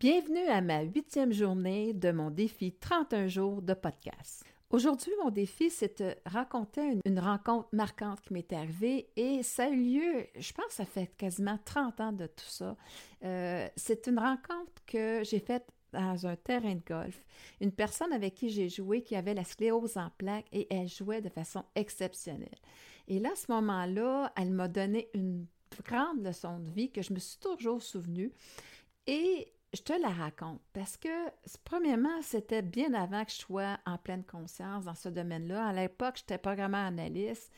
[0.00, 4.42] Bienvenue à ma huitième journée de mon défi 31 jours de podcast.
[4.70, 9.68] Aujourd'hui, mon défi, c'est de raconter une, rencontre marquante qui m'est arrivée et ça a
[9.68, 12.78] eu lieu, je pense, ça fait quasiment 30 ans de tout ça.
[13.24, 17.22] Euh, c'est une rencontre que j'ai faite dans un terrain de golf.
[17.60, 21.20] Une personne avec qui j'ai joué qui avait la sclérose en plaques et elle jouait
[21.20, 22.58] de façon exceptionnelle.
[23.06, 25.44] Et là, à ce moment-là, elle m'a donné une
[25.84, 28.32] grande leçon de vie que je me suis toujours souvenue.
[29.06, 31.08] Et je te la raconte parce que,
[31.64, 35.68] premièrement, c'était bien avant que je sois en pleine conscience dans ce domaine-là.
[35.68, 37.52] À l'époque, j'étais programmeur analyste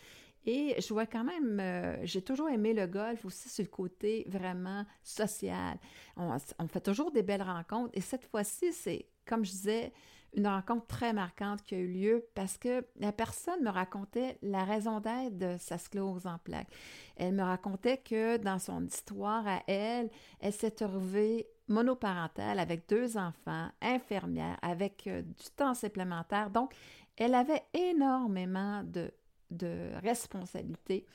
[0.44, 4.24] et je vois quand même, euh, j'ai toujours aimé le golf aussi sur le côté
[4.28, 5.78] vraiment social.
[6.16, 6.36] On,
[6.68, 9.92] fait toujours des belles rencontres et cette fois-ci, c'est, comme je disais,
[10.34, 14.64] une rencontre très marquante qui a eu lieu parce que la personne me racontait la
[14.64, 16.70] raison d'être de sa sclérose en plaques.
[17.16, 20.10] Elle me racontait que dans son histoire à elle,
[20.40, 26.50] elle s'est trouvée monoparentale avec deux enfants, infirmière, avec euh, du temps supplémentaire.
[26.50, 26.72] Donc,
[27.16, 29.10] elle avait énormément de,
[29.50, 31.06] de responsabilités.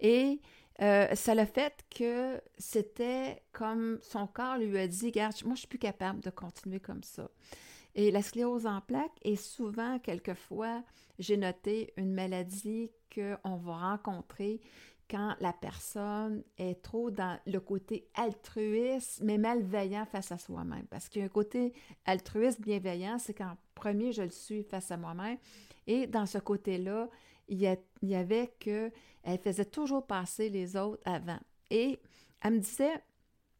[0.00, 0.40] Et
[0.80, 5.60] euh, ça le fait que c'était comme son corps lui a dit, regarde, moi je
[5.60, 7.28] suis plus capable de continuer comme ça.
[7.94, 10.84] Et la sclérose en plaques est souvent, quelquefois,
[11.18, 14.60] j'ai noté une maladie qu'on va rencontrer
[15.10, 20.86] quand la personne est trop dans le côté altruiste, mais malveillant face à soi-même.
[20.90, 21.72] Parce qu'il y a un côté
[22.04, 25.38] altruiste, bienveillant, c'est qu'en premier, je le suis face à moi-même.
[25.86, 27.08] Et dans ce côté-là,
[27.48, 27.60] il
[28.02, 31.38] y, avait que elle faisait toujours passer les autres avant.
[31.70, 31.98] Et
[32.42, 33.02] elle me disait,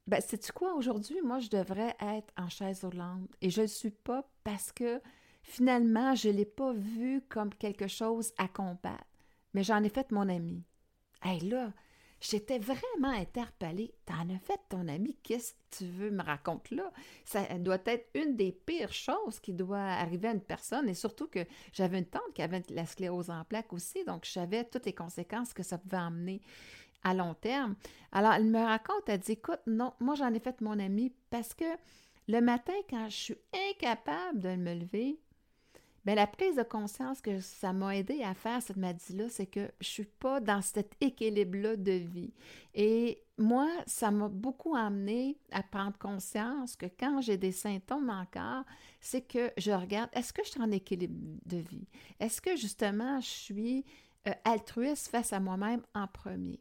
[0.06, 3.30] ben, sais-tu quoi, aujourd'hui, moi, je devrais être en chaise roulante.
[3.40, 5.00] Et je ne le suis pas parce que
[5.42, 9.04] finalement, je ne l'ai pas vu comme quelque chose à combattre.
[9.54, 10.62] Mais j'en ai fait mon ami.
[11.22, 11.72] Hey là,
[12.20, 13.94] j'étais vraiment interpellée.
[14.04, 16.92] T'en as fait ton ami, qu'est-ce que tu veux me raconter là?
[17.24, 20.88] Ça doit être une des pires choses qui doit arriver à une personne.
[20.88, 24.32] Et surtout que j'avais une tante qui avait la sclérose en plaques aussi, donc je
[24.32, 26.40] savais toutes les conséquences que ça pouvait emmener
[27.04, 27.76] à long terme.
[28.12, 31.54] Alors, elle me raconte, elle dit, écoute, non, moi j'en ai fait mon ami parce
[31.54, 31.64] que
[32.26, 33.38] le matin, quand je suis
[33.70, 35.18] incapable de me lever,
[36.08, 39.70] Bien, la prise de conscience que ça m'a aidé à faire cette maladie-là, c'est que
[39.78, 42.32] je suis pas dans cet équilibre-là de vie.
[42.72, 48.64] Et moi, ça m'a beaucoup amené à prendre conscience que quand j'ai des symptômes encore,
[49.02, 51.86] c'est que je regarde, est-ce que je suis en équilibre de vie?
[52.18, 53.84] Est-ce que justement je suis
[54.26, 56.58] euh, altruiste face à moi-même en premier?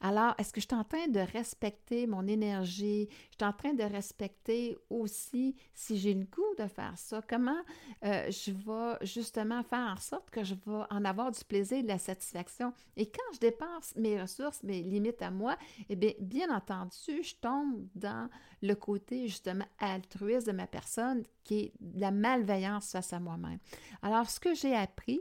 [0.00, 3.08] Alors, est-ce que je suis en train de respecter mon énergie?
[3.30, 7.20] Je suis en train de respecter aussi si j'ai le goût de faire ça?
[7.28, 7.60] Comment
[8.04, 11.88] euh, je vais justement faire en sorte que je vais en avoir du plaisir de
[11.88, 12.72] la satisfaction?
[12.96, 15.56] Et quand je dépense mes ressources, mes limites à moi,
[15.88, 18.28] eh bien, bien entendu, je tombe dans
[18.62, 23.58] le côté justement altruiste de ma personne qui est la malveillance face à moi-même.
[24.02, 25.20] Alors, ce que j'ai appris,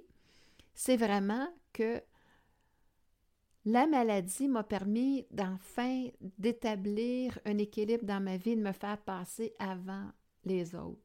[0.74, 2.02] c'est vraiment que
[3.68, 6.08] la maladie m'a permis d'enfin
[6.38, 10.06] d'établir un équilibre dans ma vie, de me faire passer avant
[10.46, 11.02] les autres.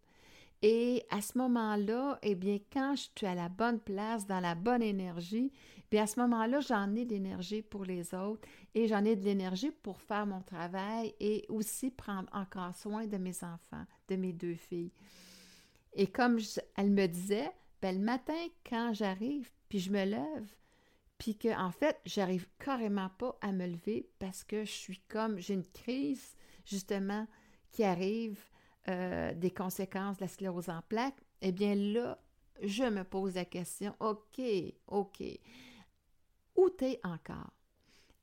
[0.62, 4.54] Et à ce moment-là, eh bien, quand je suis à la bonne place, dans la
[4.54, 5.50] bonne énergie,
[5.90, 9.24] bien à ce moment-là, j'en ai de l'énergie pour les autres et j'en ai de
[9.24, 14.32] l'énergie pour faire mon travail et aussi prendre encore soin de mes enfants, de mes
[14.32, 14.92] deux filles.
[15.94, 16.38] Et comme
[16.76, 20.46] elle me disait, ben, le matin, quand j'arrive, puis je me lève,
[21.22, 25.38] puis que en fait, j'arrive carrément pas à me lever parce que je suis comme
[25.38, 26.34] j'ai une crise
[26.64, 27.28] justement
[27.70, 28.40] qui arrive
[28.88, 31.22] euh, des conséquences de la sclérose en plaques.
[31.40, 32.20] Eh bien là,
[32.60, 34.42] je me pose la question, OK,
[34.88, 35.22] OK,
[36.56, 37.52] où t'es encore?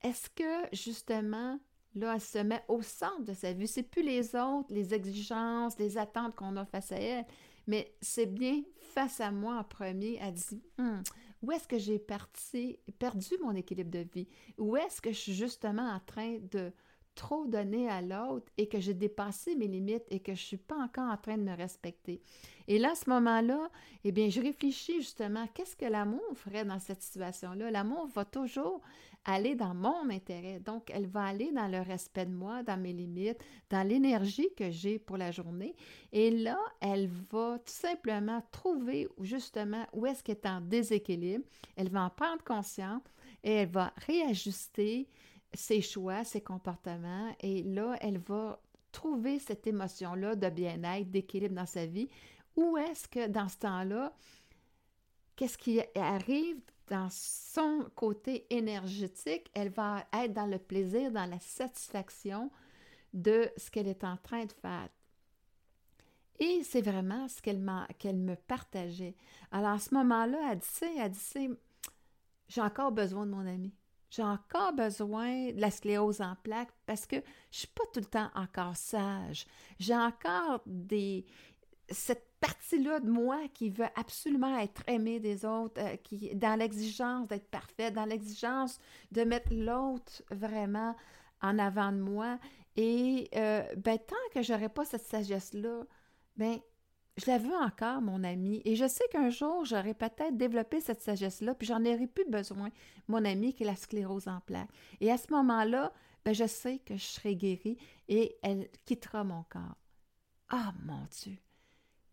[0.01, 1.57] Est-ce que justement
[1.95, 3.69] là, elle se met au centre de sa vie?
[3.69, 7.25] C'est plus les autres, les exigences, les attentes qu'on a face à elle,
[7.65, 8.61] mais c'est bien
[8.93, 10.19] face à moi en premier.
[10.21, 11.01] Elle dit hum,
[11.41, 14.27] où est-ce que j'ai perdu mon équilibre de vie?
[14.57, 16.71] Où est-ce que je suis justement en train de
[17.15, 20.57] trop donner à l'autre et que j'ai dépassé mes limites et que je ne suis
[20.57, 22.21] pas encore en train de me respecter?
[22.67, 23.69] Et là, à ce moment-là,
[24.03, 27.71] eh bien, je réfléchis justement, qu'est-ce que l'amour ferait dans cette situation-là?
[27.71, 28.81] L'amour va toujours
[29.25, 30.59] aller dans mon intérêt.
[30.59, 33.39] Donc, elle va aller dans le respect de moi, dans mes limites,
[33.69, 35.75] dans l'énergie que j'ai pour la journée.
[36.11, 41.45] Et là, elle va tout simplement trouver justement où est-ce qu'elle est en déséquilibre.
[41.75, 43.03] Elle va en prendre conscience
[43.43, 45.07] et elle va réajuster
[45.53, 48.61] ses choix, ses comportements, et là, elle va
[48.91, 52.07] trouver cette émotion-là de bien-être, d'équilibre dans sa vie.
[52.55, 54.13] Ou est-ce que dans ce temps-là,
[55.35, 56.59] qu'est-ce qui arrive
[56.89, 59.49] dans son côté énergétique?
[59.53, 62.51] Elle va être dans le plaisir, dans la satisfaction
[63.13, 64.89] de ce qu'elle est en train de faire.
[66.39, 69.15] Et c'est vraiment ce qu'elle, me partageait.
[69.51, 71.49] Alors, à ce moment-là, elle dit, elle dit,
[72.47, 73.73] j'ai encore besoin de mon ami.
[74.09, 77.17] J'ai encore besoin de la sclérose en plaques parce que
[77.51, 79.45] je suis pas tout le temps encore sage.
[79.79, 81.25] J'ai encore des
[81.91, 87.27] cette partie-là de moi qui veut absolument être aimée des autres, euh, qui dans l'exigence
[87.27, 88.79] d'être parfait, dans l'exigence
[89.11, 90.95] de mettre l'autre vraiment
[91.41, 92.39] en avant de moi.
[92.75, 95.83] Et euh, ben, tant que j'aurai pas cette sagesse-là,
[96.37, 96.59] ben
[97.17, 101.01] je la veux encore, mon ami, et je sais qu'un jour, j'aurai peut-être développé cette
[101.01, 102.69] sagesse-là, puis j'en aurai plus besoin,
[103.09, 104.69] mon ami, qui est la sclérose en plaques.
[105.01, 105.91] Et à ce moment-là,
[106.23, 107.77] ben, je sais que je serai guérie
[108.07, 109.75] et elle quittera mon corps.
[110.49, 111.37] Ah, mon Dieu!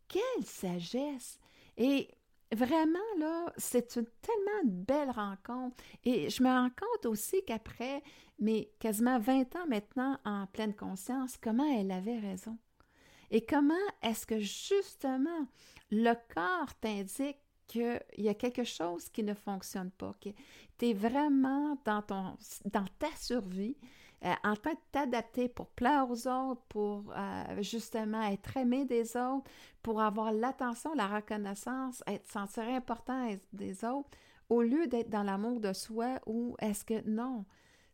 [0.08, 1.38] Quelle sagesse!
[1.76, 2.08] Et
[2.52, 5.76] vraiment, là, c'est une tellement belle rencontre.
[6.04, 8.02] Et je me rends compte aussi qu'après,
[8.38, 12.56] mais quasiment 20 ans maintenant en pleine conscience, comment elle avait raison.
[13.30, 15.46] Et comment est-ce que justement
[15.90, 20.28] le corps t'indique qu'il y a quelque chose qui ne fonctionne pas, que
[20.78, 22.36] tu es vraiment dans, ton,
[22.66, 23.76] dans ta survie,
[24.24, 29.16] euh, en train de t'adapter pour plaire aux autres, pour euh, justement être aimé des
[29.16, 29.50] autres,
[29.82, 34.08] pour avoir l'attention, la reconnaissance, être sentir important des autres,
[34.48, 37.44] au lieu d'être dans l'amour de soi ou est-ce que non,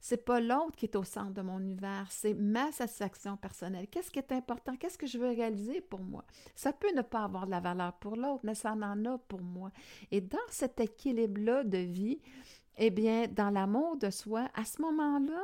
[0.02, 3.86] c'est pas l'autre qui est au centre de mon univers, c'est ma satisfaction personnelle.
[3.88, 4.74] Qu'est-ce qui est important?
[4.76, 6.24] Qu'est-ce que je veux réaliser pour moi?
[6.56, 9.40] Ça peut ne pas avoir de la valeur pour l'autre, mais ça en a pour
[9.40, 9.70] moi.
[10.10, 12.20] Et dans cet équilibre-là de vie,
[12.78, 15.40] eh bien, dans l'amour de soi, à ce moment-là,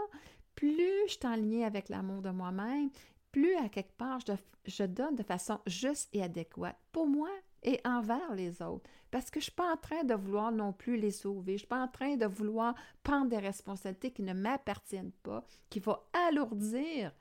[0.58, 2.90] plus je suis en avec l'amour de moi-même,
[3.30, 4.32] plus à quelque part je,
[4.66, 7.30] je donne de façon juste et adéquate pour moi
[7.62, 8.90] et envers les autres.
[9.12, 11.52] Parce que je ne suis pas en train de vouloir non plus les sauver.
[11.52, 12.74] Je ne suis pas en train de vouloir
[13.04, 17.12] prendre des responsabilités qui ne m'appartiennent pas, qui vont alourdir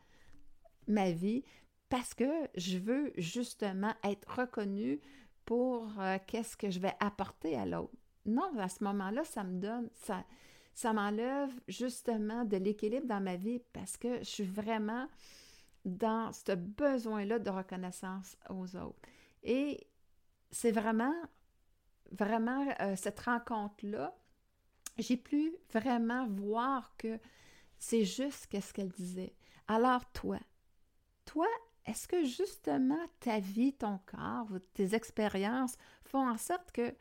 [0.87, 1.43] ma vie
[1.89, 4.99] parce que je veux justement être reconnue
[5.45, 7.93] pour euh, qu'est-ce que je vais apporter à l'autre.
[8.25, 10.25] Non, à ce moment-là, ça me donne, ça,
[10.77, 15.07] ça m'enlève justement de l'équilibre dans ma vie parce que je suis vraiment
[15.85, 19.01] dans ce besoin-là de reconnaissance aux autres.
[19.41, 19.87] Et
[20.51, 21.15] c'est vraiment
[22.11, 24.15] vraiment euh, cette rencontre-là,
[24.99, 27.19] j'ai pu vraiment voir que
[27.79, 29.33] c'est juste qu'est-ce qu'elle disait.
[29.67, 30.37] Alors toi,
[31.25, 31.47] toi,
[31.87, 36.93] est-ce que justement ta vie, ton corps, tes expériences font en sorte que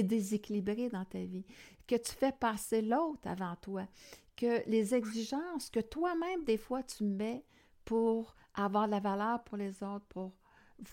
[0.00, 1.44] déséquilibré dans ta vie,
[1.86, 3.86] que tu fais passer l'autre avant toi,
[4.36, 7.44] que les exigences que toi-même, des fois, tu mets
[7.84, 10.32] pour avoir la valeur pour les autres, pour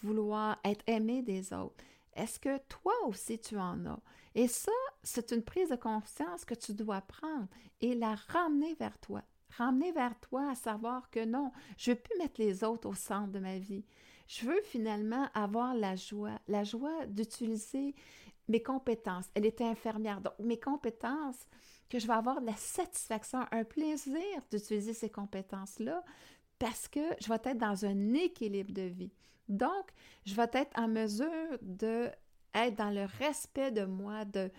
[0.04, 4.00] vouloir être aimé des autres, est-ce que toi aussi tu en as?
[4.36, 4.72] Et ça,
[5.04, 7.48] c'est une prise de conscience que tu dois prendre
[7.82, 9.24] et la ramener vers toi.
[9.58, 12.94] Ramener vers toi à savoir que non, je ne veux plus mettre les autres au
[12.94, 13.84] centre de ma vie.
[14.28, 17.96] Je veux finalement avoir la joie, la joie d'utiliser
[18.50, 19.30] mes compétences.
[19.36, 21.48] Elle était infirmière, donc mes compétences,
[21.90, 26.04] que je vais avoir de la satisfaction, un plaisir d'utiliser ces compétences-là
[26.60, 29.14] parce que je vais être dans un équilibre de vie.
[29.48, 29.92] Donc,
[30.26, 32.10] je vais être en mesure de
[32.54, 34.52] être dans le respect de moi, de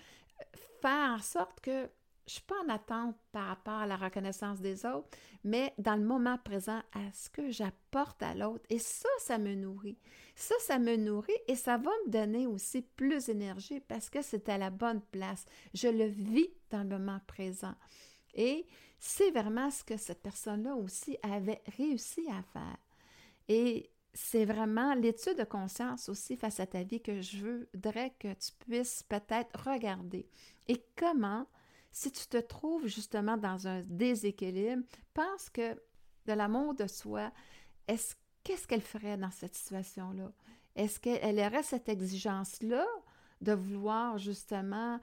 [0.80, 1.88] faire en sorte que
[2.30, 5.08] je ne suis pas en attente par rapport à la reconnaissance des autres,
[5.42, 8.64] mais dans le moment présent, à ce que j'apporte à l'autre.
[8.70, 9.98] Et ça, ça me nourrit.
[10.36, 14.48] Ça, ça me nourrit et ça va me donner aussi plus d'énergie parce que c'est
[14.48, 15.44] à la bonne place.
[15.74, 17.74] Je le vis dans le moment présent.
[18.34, 18.64] Et
[19.00, 22.78] c'est vraiment ce que cette personne-là aussi avait réussi à faire.
[23.48, 28.32] Et c'est vraiment l'étude de conscience aussi face à ta vie que je voudrais que
[28.34, 30.28] tu puisses peut-être regarder.
[30.68, 31.48] Et comment,
[31.92, 34.82] si tu te trouves justement dans un déséquilibre,
[35.14, 35.74] pense que
[36.26, 37.32] de l'amour de soi,
[37.88, 40.30] est-ce qu'est-ce qu'elle ferait dans cette situation-là?
[40.76, 42.86] Est-ce qu'elle aurait cette exigence-là
[43.40, 45.00] de vouloir justement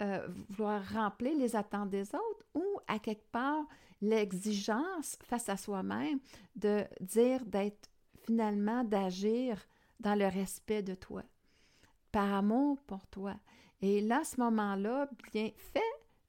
[0.00, 3.64] euh, vouloir remplir les attentes des autres ou à quelque part
[4.00, 6.20] l'exigence face à soi-même
[6.54, 7.90] de dire d'être
[8.22, 9.60] finalement d'agir
[9.98, 11.24] dans le respect de toi,
[12.12, 13.34] par amour pour toi?
[13.80, 15.80] Et là, à ce moment-là, bien, fais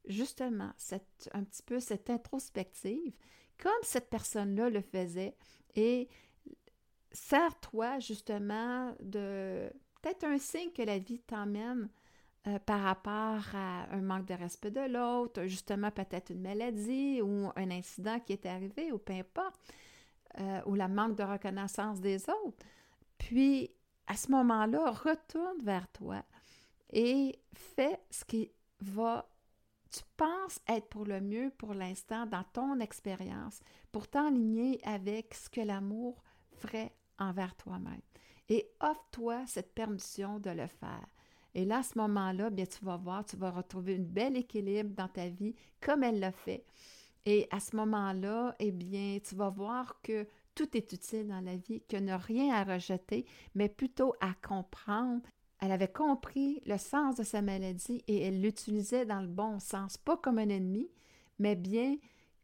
[0.06, 3.16] justement cette, un petit peu cette introspective,
[3.58, 5.36] comme cette personne-là le faisait,
[5.76, 6.08] et
[7.12, 11.90] sers-toi justement de peut-être un signe que la vie t'emmène
[12.48, 17.52] euh, par rapport à un manque de respect de l'autre, justement peut-être une maladie ou
[17.56, 19.60] un incident qui est arrivé, ou peu importe.
[20.38, 22.66] Euh, ou la manque de reconnaissance des autres.
[23.18, 23.72] Puis,
[24.06, 26.24] à ce moment-là, retourne vers toi
[26.94, 29.28] et fais ce qui va,
[29.92, 33.60] tu penses être pour le mieux pour l'instant dans ton expérience,
[33.92, 38.02] pour t'enligner avec ce que l'amour ferait envers toi-même.
[38.52, 41.08] et offre-toi cette permission de le faire.
[41.54, 44.96] Et là, à ce moment-là, bien, tu vas voir, tu vas retrouver un bel équilibre
[44.96, 46.66] dans ta vie comme elle l'a fait.
[47.26, 51.58] Et à ce moment-là, eh bien, tu vas voir que tout est utile dans la
[51.58, 55.22] vie, que ne rien à rejeter, mais plutôt à comprendre.
[55.60, 59.98] Elle avait compris le sens de sa maladie et elle l'utilisait dans le bon sens,
[59.98, 60.90] pas comme un ennemi,
[61.38, 61.98] mais bien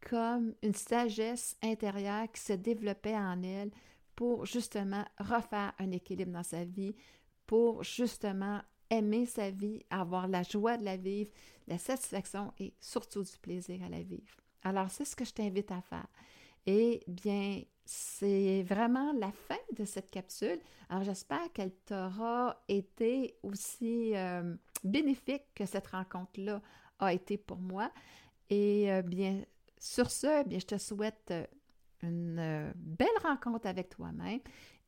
[0.08, 3.70] comme une sagesse intérieure qui se développait en elle
[4.14, 6.94] pour justement refaire un équilibre dans sa vie,
[7.46, 11.30] pour justement aimer sa vie, avoir la joie de la vivre,
[11.66, 14.36] la satisfaction et surtout du plaisir à la vivre.
[14.62, 16.06] Alors, c'est ce que je t'invite à faire.
[16.66, 20.58] Et bien, c'est vraiment la fin de cette capsule.
[20.88, 26.60] Alors, j'espère qu'elle t'aura été aussi euh, bénéfique que cette rencontre-là
[26.98, 27.90] a été pour moi.
[28.50, 29.40] Et euh, bien,
[29.78, 31.46] sur ce, bien, je te souhaite euh,
[32.02, 34.40] une belle rencontre avec toi-même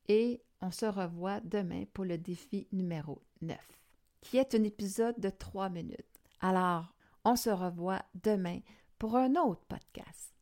[0.09, 3.57] et on se revoit demain pour le défi numéro 9,
[4.21, 6.19] qui est un épisode de 3 minutes.
[6.41, 8.59] Alors, on se revoit demain
[8.97, 10.33] pour un autre podcast.